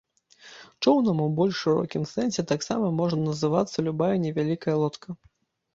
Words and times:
Чоўнам 0.85 1.17
у 1.25 1.27
больш 1.39 1.59
шырокім 1.67 2.07
сэнсе 2.13 2.47
таксама 2.53 2.91
можа 3.03 3.21
называцца 3.29 3.77
любая 3.91 4.13
невялікія 4.27 4.75
лодка. 4.83 5.09